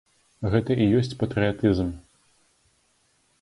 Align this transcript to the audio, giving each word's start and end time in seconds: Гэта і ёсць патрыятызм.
Гэта 0.53 0.77
і 0.85 0.87
ёсць 1.01 1.13
патрыятызм. 1.21 1.93